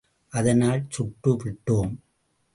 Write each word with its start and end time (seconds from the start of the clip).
அதனால் 0.33 0.81
சுட்டு 0.89 1.31
விட்டோம்! 1.43 1.93